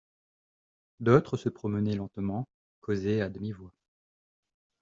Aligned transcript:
D'autres 0.99 1.37
se 1.37 1.47
promenaient 1.47 1.93
lentement, 1.95 2.47
causaient 2.81 3.21
à 3.21 3.29
demi-voix. 3.29 3.71